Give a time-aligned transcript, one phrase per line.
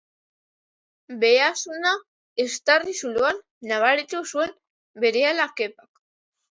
[1.23, 1.91] Behazuna
[2.47, 3.43] eztarri zuloan
[3.75, 4.59] nabaritu zuen
[5.07, 5.91] berehala Kepak.